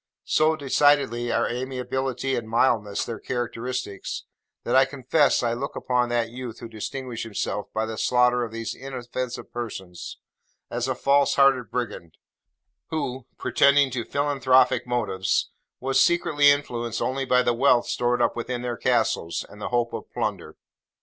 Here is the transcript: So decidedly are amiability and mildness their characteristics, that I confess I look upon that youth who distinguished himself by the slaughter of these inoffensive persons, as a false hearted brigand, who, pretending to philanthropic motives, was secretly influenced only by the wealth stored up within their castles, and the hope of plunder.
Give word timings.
So 0.25 0.55
decidedly 0.55 1.31
are 1.31 1.47
amiability 1.47 2.33
and 2.35 2.49
mildness 2.49 3.05
their 3.05 3.19
characteristics, 3.19 4.23
that 4.63 4.75
I 4.75 4.83
confess 4.83 5.43
I 5.43 5.53
look 5.53 5.75
upon 5.75 6.09
that 6.09 6.31
youth 6.31 6.57
who 6.59 6.67
distinguished 6.67 7.21
himself 7.23 7.67
by 7.71 7.85
the 7.85 7.99
slaughter 7.99 8.43
of 8.43 8.51
these 8.51 8.73
inoffensive 8.73 9.53
persons, 9.53 10.17
as 10.71 10.87
a 10.87 10.95
false 10.95 11.35
hearted 11.35 11.69
brigand, 11.69 12.17
who, 12.87 13.27
pretending 13.37 13.91
to 13.91 14.03
philanthropic 14.03 14.87
motives, 14.87 15.51
was 15.79 16.01
secretly 16.01 16.49
influenced 16.49 16.99
only 16.99 17.25
by 17.25 17.43
the 17.43 17.53
wealth 17.53 17.85
stored 17.85 18.23
up 18.23 18.35
within 18.35 18.63
their 18.63 18.77
castles, 18.77 19.45
and 19.49 19.61
the 19.61 19.69
hope 19.69 19.93
of 19.93 20.11
plunder. 20.11 20.57